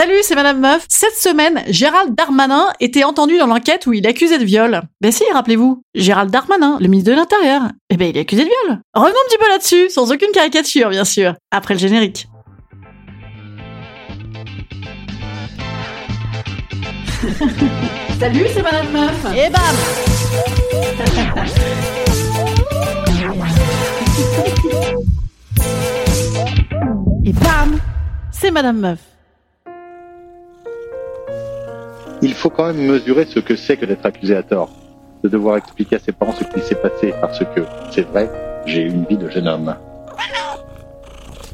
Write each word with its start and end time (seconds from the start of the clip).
Salut, 0.00 0.22
c'est 0.22 0.34
Madame 0.34 0.60
Meuf. 0.60 0.86
Cette 0.88 1.16
semaine, 1.16 1.62
Gérald 1.68 2.14
Darmanin 2.14 2.68
était 2.80 3.04
entendu 3.04 3.36
dans 3.36 3.46
l'enquête 3.46 3.86
où 3.86 3.92
il 3.92 4.06
accusait 4.06 4.38
de 4.38 4.46
viol. 4.46 4.80
Ben 5.02 5.12
si, 5.12 5.24
rappelez-vous, 5.30 5.82
Gérald 5.94 6.30
Darmanin, 6.30 6.78
le 6.80 6.88
ministre 6.88 7.10
de 7.10 7.16
l'Intérieur, 7.16 7.64
eh 7.90 7.98
ben 7.98 8.08
il 8.08 8.16
est 8.16 8.20
accusé 8.20 8.44
de 8.44 8.48
viol. 8.48 8.80
Revenons 8.94 9.14
un 9.14 9.28
petit 9.28 9.36
peu 9.36 9.46
là-dessus, 9.50 9.90
sans 9.90 10.10
aucune 10.10 10.30
caricature, 10.32 10.88
bien 10.88 11.04
sûr, 11.04 11.34
après 11.50 11.74
le 11.74 11.80
générique. 11.80 12.28
Salut, 18.18 18.46
c'est 18.54 18.62
Madame 18.62 18.90
Meuf. 18.90 19.26
Et 19.36 19.50
bam 19.50 19.76
Et 27.26 27.32
bam 27.34 27.78
C'est 28.32 28.50
Madame 28.50 28.78
Meuf. 28.78 29.09
Il 32.22 32.34
faut 32.34 32.50
quand 32.50 32.66
même 32.66 32.86
mesurer 32.86 33.24
ce 33.24 33.40
que 33.40 33.56
c'est 33.56 33.76
que 33.76 33.86
d'être 33.86 34.04
accusé 34.04 34.36
à 34.36 34.42
tort, 34.42 34.70
de 35.22 35.28
devoir 35.28 35.56
expliquer 35.56 35.96
à 35.96 35.98
ses 35.98 36.12
parents 36.12 36.32
ce 36.32 36.44
qui 36.44 36.60
s'est 36.60 36.74
passé, 36.74 37.14
parce 37.20 37.38
que, 37.38 37.60
c'est 37.90 38.06
vrai, 38.08 38.30
j'ai 38.66 38.82
eu 38.82 38.90
une 38.90 39.04
vie 39.04 39.16
de 39.16 39.28
jeune 39.28 39.48
homme. 39.48 39.74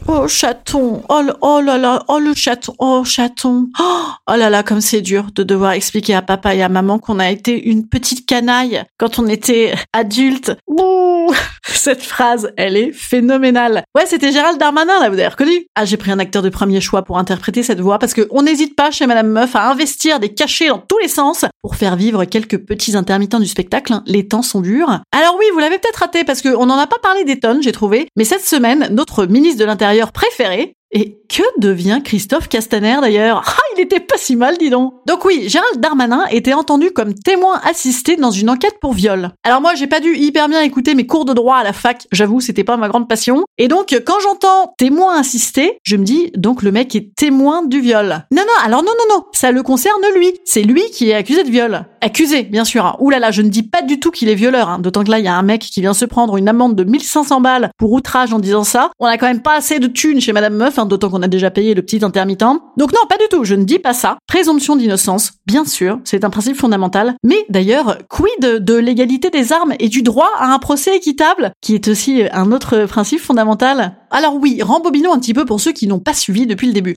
Oh 0.09 0.29
chaton, 0.29 1.03
oh, 1.09 1.23
oh 1.41 1.61
là 1.61 1.79
là, 1.79 2.05
oh 2.07 2.21
le 2.21 2.33
chaton, 2.33 2.75
oh 2.79 3.03
chaton, 3.05 3.69
oh, 3.81 4.03
oh 4.31 4.37
là 4.37 4.51
là 4.51 4.63
comme 4.63 4.81
c'est 4.81 5.01
dur 5.01 5.27
de 5.35 5.43
devoir 5.43 5.73
expliquer 5.73 6.15
à 6.15 6.23
papa 6.23 6.55
et 6.55 6.63
à 6.63 6.69
maman 6.69 7.01
qu'on 7.01 7.19
a 7.19 7.29
été 7.31 7.69
une 7.69 7.89
petite 7.89 8.25
canaille 8.25 8.85
quand 8.99 9.19
on 9.19 9.27
était 9.27 9.75
adulte. 9.93 10.53
Ouh, 10.69 11.33
cette 11.67 12.03
phrase, 12.03 12.53
elle 12.57 12.77
est 12.77 12.93
phénoménale. 12.93 13.83
Ouais, 13.97 14.07
c'était 14.07 14.31
Gérald 14.31 14.61
Darmanin 14.61 15.01
là, 15.01 15.09
vous 15.09 15.15
avez 15.15 15.27
reconnu? 15.27 15.67
Ah, 15.75 15.85
j'ai 15.85 15.97
pris 15.97 16.13
un 16.13 16.21
acteur 16.21 16.43
de 16.43 16.51
premier 16.51 16.81
choix 16.81 17.03
pour 17.03 17.19
interpréter 17.19 17.65
cette 17.65 17.81
voix 17.81 17.99
parce 17.99 18.15
que 18.15 18.29
on 18.31 18.43
n'hésite 18.43 18.77
pas 18.77 18.93
chez 18.93 19.07
Madame 19.09 19.29
Meuf 19.29 19.57
à 19.57 19.69
investir 19.69 20.21
des 20.21 20.33
cachets 20.33 20.69
dans 20.69 20.79
tous 20.79 20.99
les 20.99 21.09
sens 21.09 21.45
pour 21.63 21.75
faire 21.75 21.97
vivre 21.97 22.25
quelques 22.27 22.59
petits 22.59 22.97
intermittents 22.97 23.41
du 23.41 23.49
spectacle. 23.49 23.93
hein. 23.93 24.05
Les 24.07 24.29
temps 24.29 24.43
sont 24.43 24.61
durs. 24.61 25.01
Alors 25.11 25.35
oui, 25.37 25.47
vous 25.53 25.59
l'avez 25.59 25.79
peut-être 25.79 25.97
raté 25.97 26.23
parce 26.23 26.43
qu'on 26.43 26.67
n'en 26.67 26.79
a 26.79 26.87
pas 26.87 26.99
parlé 27.03 27.25
des 27.25 27.41
tonnes, 27.41 27.61
j'ai 27.61 27.73
trouvé. 27.73 28.07
Mais 28.17 28.25
cette 28.25 28.45
semaine, 28.45 28.89
notre 28.93 29.27
ministre 29.27 29.59
de 29.59 29.65
l'Intérieur 29.65 29.96
préféré, 30.13 30.76
et 30.93 31.19
que 31.29 31.43
devient 31.59 32.01
Christophe 32.05 32.49
Castaner 32.49 32.97
d'ailleurs? 33.01 33.43
Ah, 33.47 33.61
il 33.77 33.83
était 33.83 34.01
pas 34.01 34.17
si 34.17 34.37
mal, 34.37 34.57
dis 34.59 34.71
donc. 34.71 34.95
Donc 35.07 35.25
oui, 35.25 35.49
Gérald 35.49 35.81
Darmanin 35.81 36.25
était 36.31 36.55
entendu 36.55 36.91
comme 36.91 37.15
témoin 37.15 37.61
assisté 37.69 38.17
dans 38.17 38.31
une 38.31 38.49
enquête 38.49 38.79
pour 38.81 38.93
viol. 38.93 39.31
Alors 39.45 39.61
moi, 39.61 39.75
j'ai 39.75 39.87
pas 39.87 40.01
dû 40.01 40.17
hyper 40.17 40.49
bien 40.49 40.61
écouter 40.63 40.95
mes 40.95 41.07
cours 41.07 41.25
de 41.25 41.33
droit 41.33 41.57
à 41.57 41.65
la 41.65 41.73
fac, 41.73 42.07
j'avoue, 42.13 42.41
c'était 42.41 42.65
pas 42.65 42.77
ma 42.77 42.89
grande 42.89 43.09
passion. 43.09 43.45
Et 43.59 43.69
donc, 43.69 43.99
quand 44.07 44.21
j'entends 44.23 44.75
témoin 44.79 45.19
assisté, 45.19 45.79
je 45.83 45.97
me 45.97 46.05
dis, 46.05 46.31
donc 46.37 46.63
le 46.63 46.73
mec 46.73 46.95
est 46.95 47.15
témoin 47.17 47.65
du 47.65 47.81
viol. 47.81 48.25
Non, 48.31 48.43
non, 48.43 48.65
alors 48.65 48.83
non, 48.83 48.93
non, 49.09 49.17
non, 49.17 49.25
ça 49.33 49.51
le 49.51 49.63
concerne 49.63 50.01
lui. 50.15 50.33
C'est 50.45 50.63
lui 50.63 50.83
qui 50.93 51.11
est 51.11 51.15
accusé 51.15 51.43
de 51.43 51.51
viol. 51.51 51.85
Accusé, 52.01 52.45
bien 52.45 52.65
sûr. 52.65 52.87
hein. 52.87 52.97
Ouh 53.01 53.11
là 53.11 53.19
là, 53.19 53.31
je 53.31 53.43
ne 53.43 53.49
dis 53.49 53.65
pas 53.65 53.83
du 53.83 53.99
tout 53.99 54.11
qu'il 54.11 54.29
est 54.29 54.35
violeur, 54.35 54.69
hein. 54.69 54.79
d'autant 54.79 55.03
que 55.03 55.11
là, 55.11 55.19
il 55.19 55.25
y 55.25 55.29
a 55.29 55.35
un 55.35 55.43
mec 55.43 55.61
qui 55.63 55.81
vient 55.81 55.95
se 55.95 56.05
prendre 56.05 56.37
une 56.37 56.49
amende 56.49 56.77
de 56.77 56.85
1500 56.85 57.41
balles 57.41 57.71
pour 57.79 57.93
outrage 57.93 58.33
en 58.33 58.39
disant 58.39 58.65
ça. 58.65 58.91
On 59.01 59.07
a 59.07 59.19
quand 59.19 59.27
même 59.27 59.43
pas 59.43 59.57
assez 59.57 59.79
de 59.81 59.89
thunes 59.89 60.21
chez 60.21 60.33
Madame 60.33 60.55
Meuf, 60.55 60.76
d'autant 60.85 61.09
qu'on 61.09 61.23
a 61.23 61.29
déjà 61.29 61.51
payé 61.51 61.75
le 61.75 61.83
petit 61.83 62.05
intermittent. 62.05 62.37
Donc 62.77 62.93
non, 62.93 63.01
pas 63.09 63.17
du 63.17 63.25
tout, 63.31 63.45
je 63.45 63.55
ne 63.55 63.65
dis 63.65 63.79
pas 63.79 63.95
ça. 63.95 64.19
Présomption 64.27 64.77
d'innocence, 64.77 65.33
bien 65.47 65.65
sûr, 65.65 65.99
c'est 66.05 66.25
un 66.25 66.31
principe 66.31 66.57
fondamental. 66.57 67.15
Mais 67.25 67.47
d'ailleurs, 67.49 67.99
quid 68.09 68.41
de 68.41 68.75
l'égalité 68.75 69.31
des 69.31 69.53
armes 69.53 69.75
et 69.79 69.89
du 69.89 70.03
droit 70.03 70.31
à 70.39 70.53
un 70.53 70.59
procès 70.59 70.97
équitable, 70.97 71.53
qui 71.63 71.75
est 71.75 71.89
aussi 71.89 72.25
un 72.33 72.53
autre 72.53 72.85
principe 72.87 73.21
fondamental? 73.21 73.97
Alors 74.11 74.35
oui, 74.35 74.61
rembobinons 74.63 75.13
un 75.13 75.19
petit 75.19 75.35
peu 75.35 75.45
pour 75.45 75.61
ceux 75.61 75.73
qui 75.73 75.87
n'ont 75.87 76.01
pas 76.01 76.15
suivi 76.15 76.47
depuis 76.47 76.67
le 76.67 76.73
début. 76.73 76.97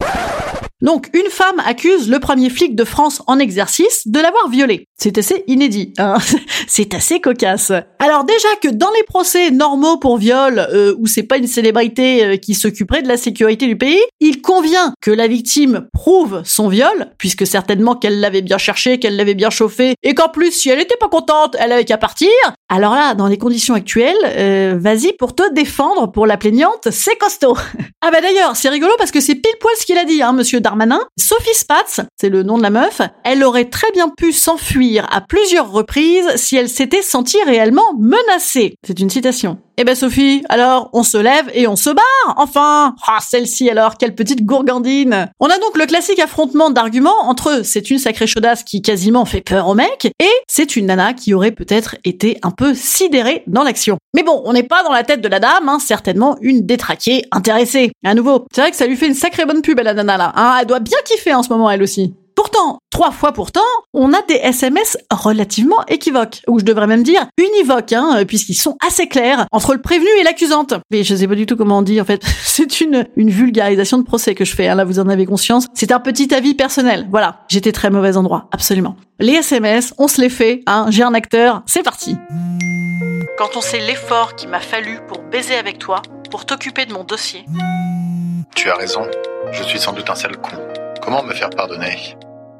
Donc, 0.81 1.09
une 1.13 1.29
femme 1.29 1.59
accuse 1.65 2.09
le 2.09 2.19
premier 2.19 2.49
flic 2.49 2.73
de 2.73 2.85
France 2.85 3.21
en 3.27 3.37
exercice 3.37 4.07
de 4.07 4.19
l'avoir 4.19 4.47
violée. 4.49 4.87
C'est 4.97 5.17
assez 5.17 5.43
inédit, 5.47 5.93
hein 5.97 6.17
c'est 6.67 6.93
assez 6.93 7.19
cocasse. 7.19 7.71
Alors 7.99 8.23
déjà 8.23 8.47
que 8.61 8.69
dans 8.69 8.91
les 8.91 9.03
procès 9.03 9.51
normaux 9.51 9.97
pour 9.97 10.17
viol, 10.17 10.59
euh, 10.59 10.95
où 10.97 11.07
c'est 11.07 11.23
pas 11.23 11.37
une 11.37 11.47
célébrité 11.47 12.23
euh, 12.23 12.37
qui 12.37 12.53
s'occuperait 12.53 13.01
de 13.01 13.07
la 13.09 13.17
sécurité 13.17 13.67
du 13.67 13.77
pays, 13.77 13.99
il 14.21 14.41
convient 14.41 14.93
que 15.01 15.11
la 15.11 15.27
victime 15.27 15.87
prouve 15.93 16.41
son 16.45 16.69
viol, 16.69 17.11
puisque 17.17 17.45
certainement 17.45 17.95
qu'elle 17.95 18.21
l'avait 18.21 18.41
bien 18.41 18.57
cherché, 18.57 18.99
qu'elle 18.99 19.17
l'avait 19.17 19.35
bien 19.35 19.49
chauffé, 19.49 19.95
et 20.03 20.13
qu'en 20.13 20.29
plus, 20.29 20.51
si 20.51 20.69
elle 20.69 20.79
était 20.79 20.97
pas 20.97 21.09
contente, 21.09 21.57
elle 21.59 21.73
avait 21.73 21.85
qu'à 21.85 21.97
partir. 21.97 22.29
Alors 22.69 22.93
là, 22.93 23.15
dans 23.15 23.27
les 23.27 23.37
conditions 23.37 23.73
actuelles, 23.73 24.15
euh, 24.25 24.77
vas-y 24.79 25.13
pour 25.13 25.35
te 25.35 25.53
défendre 25.53 26.11
pour 26.11 26.25
la 26.25 26.37
plaignante, 26.37 26.87
c'est 26.91 27.17
costaud. 27.17 27.57
ah 28.01 28.11
bah 28.11 28.21
d'ailleurs, 28.21 28.55
c'est 28.55 28.69
rigolo 28.69 28.93
parce 28.97 29.11
que 29.11 29.19
c'est 29.19 29.35
pile 29.35 29.55
poil 29.59 29.73
ce 29.77 29.85
qu'il 29.85 29.97
a 29.97 30.05
dit, 30.05 30.21
hein, 30.21 30.33
monsieur 30.33 30.61
Sophie 31.17 31.53
Spatz, 31.53 32.01
c'est 32.19 32.29
le 32.29 32.43
nom 32.43 32.57
de 32.57 32.63
la 32.63 32.69
meuf, 32.69 33.01
elle 33.23 33.43
aurait 33.43 33.69
très 33.69 33.91
bien 33.91 34.09
pu 34.09 34.31
s'enfuir 34.31 35.07
à 35.11 35.21
plusieurs 35.21 35.71
reprises 35.71 36.35
si 36.35 36.55
elle 36.55 36.69
s'était 36.69 37.01
sentie 37.01 37.41
réellement 37.45 37.93
menacée. 37.97 38.75
C'est 38.85 38.99
une 38.99 39.09
citation. 39.09 39.57
Eh 39.81 39.85
ben 39.85 39.95
Sophie, 39.95 40.43
alors 40.49 40.89
on 40.91 41.03
se 41.03 41.15
lève 41.15 41.49
et 41.53 41.65
on 41.65 41.77
se 41.77 41.89
barre, 41.89 42.35
enfin 42.35 42.95
Ah 43.07 43.19
celle-ci 43.21 43.69
alors, 43.69 43.97
quelle 43.97 44.13
petite 44.13 44.43
gourgandine 44.43 45.31
On 45.39 45.47
a 45.47 45.57
donc 45.57 45.77
le 45.77 45.85
classique 45.85 46.19
affrontement 46.19 46.69
d'arguments 46.69 47.29
entre 47.29 47.61
c'est 47.63 47.89
une 47.89 47.97
sacrée 47.97 48.27
chaudasse 48.27 48.65
qui 48.65 48.81
quasiment 48.81 49.23
fait 49.23 49.39
peur 49.39 49.69
au 49.69 49.75
mec 49.75 50.11
et 50.19 50.29
c'est 50.49 50.75
une 50.75 50.87
nana 50.87 51.13
qui 51.13 51.33
aurait 51.33 51.53
peut-être 51.53 51.95
été 52.03 52.39
un 52.43 52.51
peu 52.51 52.73
sidérée 52.73 53.43
dans 53.47 53.63
l'action. 53.63 53.97
Mais 54.13 54.23
bon, 54.23 54.41
on 54.43 54.51
n'est 54.51 54.63
pas 54.63 54.83
dans 54.83 54.91
la 54.91 55.03
tête 55.03 55.21
de 55.21 55.29
la 55.29 55.39
dame, 55.39 55.69
hein, 55.69 55.79
certainement 55.79 56.35
une 56.41 56.65
détraquée 56.65 57.23
intéressée. 57.31 57.93
À 58.03 58.15
nouveau, 58.15 58.47
c'est 58.53 58.59
vrai 58.59 58.71
que 58.71 58.77
ça 58.77 58.85
lui 58.85 58.97
fait 58.97 59.07
une 59.07 59.13
sacrée 59.13 59.45
bonne 59.45 59.61
pub 59.61 59.79
à 59.79 59.83
la 59.83 59.93
nana 59.93 60.17
là, 60.17 60.33
hein, 60.35 60.55
elle 60.61 60.67
doit 60.67 60.79
bien 60.79 60.97
kiffer 61.05 61.33
en 61.33 61.43
ce 61.43 61.49
moment 61.49 61.69
elle 61.69 61.83
aussi. 61.83 62.13
Pourtant, 62.35 62.79
trois 62.89 63.11
fois 63.11 63.33
pourtant, 63.33 63.59
on 63.93 64.13
a 64.13 64.21
des 64.21 64.35
SMS 64.35 64.97
relativement 65.11 65.83
équivoques, 65.89 66.41
ou 66.47 66.57
je 66.59 66.63
devrais 66.63 66.87
même 66.87 67.03
dire 67.03 67.27
univoques, 67.37 67.91
hein, 67.91 68.23
puisqu'ils 68.25 68.53
sont 68.53 68.77
assez 68.87 69.07
clairs 69.07 69.45
entre 69.51 69.73
le 69.73 69.81
prévenu 69.81 70.07
et 70.21 70.23
l'accusante. 70.23 70.73
Mais 70.89 71.03
je 71.03 71.15
sais 71.15 71.27
pas 71.27 71.35
du 71.35 71.45
tout 71.45 71.57
comment 71.57 71.79
on 71.79 71.81
dit, 71.81 71.99
en 71.99 72.05
fait. 72.05 72.23
C'est 72.45 72.79
une, 72.79 73.05
une 73.17 73.29
vulgarisation 73.29 73.97
de 73.97 74.03
procès 74.03 74.35
que 74.35 74.45
je 74.45 74.55
fais, 74.55 74.69
hein, 74.69 74.75
là 74.75 74.85
vous 74.85 74.99
en 74.99 75.09
avez 75.09 75.25
conscience. 75.25 75.65
C'est 75.73 75.91
un 75.91 75.99
petit 75.99 76.33
avis 76.33 76.53
personnel. 76.53 77.09
Voilà, 77.11 77.41
j'étais 77.49 77.73
très 77.73 77.89
mauvais 77.89 78.15
endroit, 78.15 78.47
absolument. 78.53 78.95
Les 79.19 79.33
SMS, 79.33 79.93
on 79.97 80.07
se 80.07 80.21
les 80.21 80.29
fait, 80.29 80.61
hein, 80.65 80.85
j'ai 80.91 81.03
un 81.03 81.13
acteur, 81.13 81.63
c'est 81.65 81.83
parti. 81.83 82.15
Quand 83.37 83.57
on 83.57 83.61
sait 83.61 83.81
l'effort 83.81 84.35
qu'il 84.35 84.47
m'a 84.47 84.61
fallu 84.61 84.99
pour 85.09 85.23
baiser 85.23 85.55
avec 85.55 85.77
toi, 85.77 86.01
pour 86.29 86.45
t'occuper 86.45 86.85
de 86.85 86.93
mon 86.93 87.03
dossier. 87.03 87.45
Tu 88.55 88.69
as 88.69 88.75
raison, 88.75 89.01
je 89.51 89.63
suis 89.63 89.79
sans 89.79 89.93
doute 89.93 90.09
un 90.09 90.15
sale 90.15 90.37
con. 90.37 90.51
Comment 91.01 91.23
me 91.23 91.33
faire 91.33 91.49
pardonner? 91.49 92.15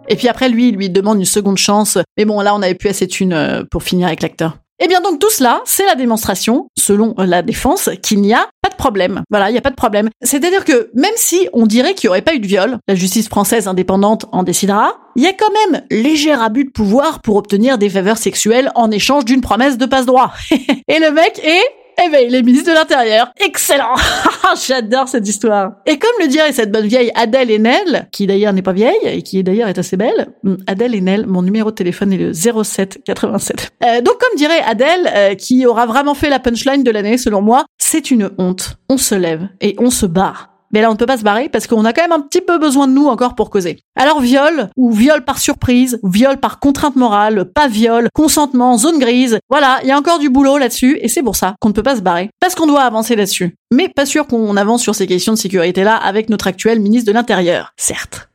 Et 0.08 0.16
puis 0.16 0.28
après, 0.28 0.50
lui, 0.50 0.70
il 0.70 0.76
lui 0.76 0.90
demande 0.90 1.20
une 1.20 1.26
seconde 1.26 1.58
chance. 1.58 1.98
Mais 2.18 2.26
bon, 2.26 2.42
là, 2.42 2.56
on 2.56 2.62
avait 2.62 2.74
plus 2.74 2.90
assez 2.90 3.06
de 3.06 3.12
thunes 3.12 3.34
euh, 3.34 3.64
pour 3.70 3.84
finir 3.84 4.08
avec 4.08 4.22
l'acteur. 4.22 4.58
Eh 4.82 4.88
bien 4.88 5.02
donc 5.02 5.20
tout 5.20 5.30
cela, 5.30 5.62
c'est 5.66 5.86
la 5.86 5.96
démonstration, 5.96 6.70
selon 6.78 7.14
euh, 7.20 7.26
la 7.26 7.42
défense, 7.42 7.90
qu'il 8.02 8.22
n'y 8.22 8.34
a 8.34 8.48
pas 8.62 8.70
de 8.70 8.76
problème. 8.76 9.24
Voilà, 9.30 9.50
il 9.50 9.52
n'y 9.52 9.58
a 9.58 9.62
pas 9.62 9.72
de 9.72 9.76
problème. 9.76 10.10
C'est-à-dire 10.22 10.64
que 10.64 10.90
même 10.94 11.12
si 11.18 11.50
on 11.52 11.66
dirait 11.66 11.94
qu'il 11.96 12.08
n'y 12.08 12.12
aurait 12.12 12.22
pas 12.22 12.34
eu 12.34 12.40
de 12.40 12.48
viol, 12.48 12.78
la 12.88 12.96
justice 12.96 13.28
française 13.28 13.68
indépendante 13.68 14.26
en 14.32 14.44
décidera, 14.44 14.94
il 15.18 15.24
y 15.24 15.28
a 15.28 15.34
quand 15.34 15.52
même 15.52 15.84
léger 15.92 16.32
abus 16.32 16.64
de 16.64 16.70
pouvoir 16.70 17.22
pour 17.22 17.36
obtenir 17.36 17.78
des 17.78 17.90
faveurs 17.90 18.18
sexuelles 18.18 18.72
en 18.76 18.90
échange 18.90 19.26
d'une 19.26 19.42
promesse 19.42 19.78
de 19.78 19.86
passe-droit. 19.86 20.32
Et 20.52 21.00
le 21.00 21.12
mec 21.12 21.42
est 21.44 21.62
eh 22.04 22.10
ben, 22.10 22.26
il 22.28 22.36
est 22.36 22.42
ministre 22.42 22.70
de 22.70 22.76
l'Intérieur. 22.76 23.32
Excellent 23.40 23.96
J'adore 24.68 25.08
cette 25.08 25.28
histoire. 25.28 25.74
Et 25.86 25.98
comme 25.98 26.12
le 26.20 26.28
dirait 26.28 26.52
cette 26.52 26.72
bonne 26.72 26.88
vieille 26.88 27.12
Adèle 27.16 27.52
Haenel, 27.52 28.08
qui 28.12 28.28
d'ailleurs 28.28 28.54
n'est 28.54 28.62
pas 28.62 28.74
vieille, 28.74 28.98
et 29.04 29.22
qui 29.22 29.44
d'ailleurs 29.44 29.68
est 29.68 29.78
assez 29.78 29.98
belle, 29.98 30.30
hum, 30.46 30.58
Adèle 30.68 30.96
Haenel, 30.96 31.26
mon 31.26 31.42
numéro 31.42 31.72
de 31.72 31.76
téléphone 31.76 32.14
est 32.14 32.18
le 32.18 32.34
07 32.34 33.02
87. 33.06 33.72
Euh, 33.84 34.02
donc 34.02 34.18
comme 34.18 34.38
dirait 34.38 34.62
Adèle, 34.62 35.12
euh, 35.14 35.36
qui 35.36 35.66
aura 35.66 35.86
vraiment 35.86 36.14
fait 36.14 36.30
la 36.30 36.40
punchline 36.40 36.84
de 36.84 36.92
l'année 36.92 37.18
selon 37.18 37.42
moi, 37.42 37.66
c'est 37.78 38.12
une 38.12 38.30
honte. 38.38 38.78
On 38.90 38.98
se 38.98 39.16
lève 39.16 39.48
et 39.62 39.76
on 39.80 39.90
se 39.90 40.06
barre. 40.06 40.59
Mais 40.72 40.82
là, 40.82 40.90
on 40.90 40.94
ne 40.94 40.98
peut 40.98 41.06
pas 41.06 41.18
se 41.18 41.24
barrer 41.24 41.50
parce 41.50 41.68
qu'on 41.68 41.86
a 41.86 41.94
quand 41.94 42.02
même 42.02 42.12
un 42.12 42.22
petit 42.22 42.42
peu 42.42 42.58
besoin 42.58 42.88
de 42.88 42.94
nous 42.94 43.08
encore 43.08 43.36
pour 43.36 43.50
causer. 43.50 43.80
Alors 43.96 44.22
viol, 44.22 44.70
ou 44.76 44.92
viol 44.92 45.24
par 45.24 45.40
surprise, 45.40 46.00
viol 46.04 46.38
par 46.38 46.60
contrainte 46.60 46.96
morale, 46.96 47.46
pas 47.46 47.68
viol, 47.68 48.10
consentement, 48.14 48.78
zone 48.78 49.00
grise. 49.00 49.40
Voilà, 49.50 49.80
il 49.84 49.90
y 49.90 49.92
a 49.92 49.98
encore 49.98 50.20
du 50.20 50.30
boulot 50.30 50.58
là-dessus 50.58 51.00
et 51.02 51.08
c'est 51.08 51.24
pour 51.24 51.36
ça 51.36 51.56
qu'on 51.60 51.70
ne 51.70 51.74
peut 51.74 51.84
pas 51.84 51.96
se 51.96 52.02
barrer. 52.02 52.30
Parce 52.40 52.56
qu'on 52.56 52.68
doit 52.68 52.84
avancer 52.84 53.16
là-dessus. 53.16 53.56
Mais 53.72 53.90
pas 53.90 54.06
sûr 54.06 54.28
qu'on 54.28 54.58
avance 54.58 54.82
sur 54.82 54.96
ces 54.96 55.08
questions 55.08 55.34
de 55.34 55.38
sécurité-là 55.38 55.96
avec 55.96 56.30
notre 56.30 56.48
actuel 56.48 56.80
ministre 56.80 57.08
de 57.08 57.14
l'Intérieur. 57.14 57.74
Certes. 57.78 58.30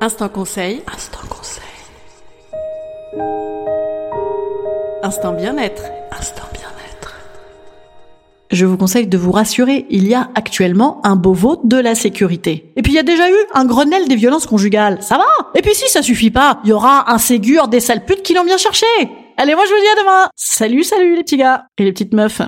Instant 0.00 0.28
conseil. 0.28 0.82
Instant 0.92 1.26
conseil. 1.28 1.64
Instant 5.02 5.32
bien-être. 5.32 5.82
Instant. 6.12 6.47
Je 8.58 8.66
vous 8.66 8.76
conseille 8.76 9.06
de 9.06 9.16
vous 9.16 9.30
rassurer, 9.30 9.86
il 9.88 10.08
y 10.08 10.14
a 10.14 10.30
actuellement 10.34 11.00
un 11.04 11.14
Beauvau 11.14 11.60
de 11.62 11.76
la 11.76 11.94
sécurité. 11.94 12.72
Et 12.74 12.82
puis 12.82 12.90
il 12.90 12.96
y 12.96 12.98
a 12.98 13.04
déjà 13.04 13.30
eu 13.30 13.36
un 13.54 13.64
Grenelle 13.64 14.08
des 14.08 14.16
violences 14.16 14.46
conjugales, 14.46 14.98
ça 15.00 15.16
va? 15.16 15.28
Et 15.54 15.62
puis 15.62 15.76
si 15.76 15.88
ça 15.88 16.02
suffit 16.02 16.32
pas, 16.32 16.58
il 16.64 16.70
y 16.70 16.72
aura 16.72 17.12
un 17.12 17.18
Ségur 17.18 17.68
des 17.68 17.78
sales 17.78 18.04
putes 18.04 18.24
qui 18.24 18.34
l'ont 18.34 18.44
bien 18.44 18.56
cherché. 18.56 18.86
Allez, 19.36 19.54
moi 19.54 19.62
je 19.64 19.72
vous 19.72 19.80
dis 19.80 20.00
à 20.00 20.02
demain. 20.02 20.30
Salut, 20.34 20.82
salut 20.82 21.14
les 21.14 21.22
petits 21.22 21.36
gars 21.36 21.66
et 21.78 21.84
les 21.84 21.92
petites 21.92 22.12
meufs 22.12 22.42